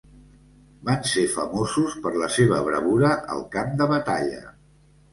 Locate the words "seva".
2.39-2.65